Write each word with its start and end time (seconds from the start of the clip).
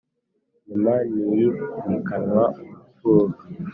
Nyuma 0.67 0.93
ntiyimikanwa 1.11 2.43
ubupfubyi, 3.07 3.45